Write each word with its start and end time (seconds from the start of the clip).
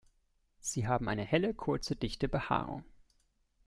Sie 0.59 0.87
haben 0.87 1.07
eine 1.09 1.21
helle, 1.23 1.53
kurze, 1.53 1.95
dichte 1.95 2.27
Behaarung. 2.27 2.83